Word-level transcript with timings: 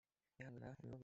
mwihanganaga 0.35 0.71
mu 0.77 0.83
mibabaro 0.83 0.99